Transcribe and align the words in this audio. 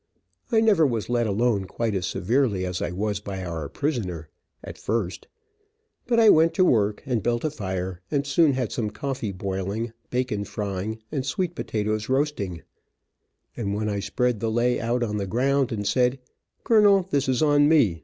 I 0.51 0.61
never 0.61 0.83
was 0.83 1.11
let 1.11 1.27
alone 1.27 1.65
quite 1.65 1.93
as 1.93 2.07
severely 2.07 2.65
as 2.65 2.81
I 2.81 2.89
was 2.89 3.19
by 3.19 3.43
our 3.45 3.69
prisoner, 3.69 4.29
at 4.63 4.79
first. 4.79 5.27
But 6.07 6.19
I 6.19 6.27
went 6.27 6.55
to 6.55 6.65
work 6.65 7.03
and 7.05 7.21
built 7.21 7.43
a 7.43 7.51
fire, 7.51 8.01
and 8.09 8.25
soon 8.25 8.53
had 8.53 8.71
some 8.71 8.89
coffee 8.89 9.31
boiling, 9.31 9.93
bacon 10.09 10.43
frying, 10.45 10.97
and 11.11 11.23
sweet 11.23 11.53
potatoes 11.53 12.09
roasting, 12.09 12.63
and 13.55 13.75
when 13.75 13.89
I 13.89 13.99
spread 13.99 14.39
the 14.39 14.49
lay 14.49 14.79
out 14.81 15.03
on 15.03 15.17
the 15.17 15.27
ground, 15.27 15.71
and 15.71 15.85
said, 15.87 16.17
"Colonel, 16.63 17.07
this 17.11 17.29
is 17.29 17.43
on 17.43 17.69
me. 17.69 17.99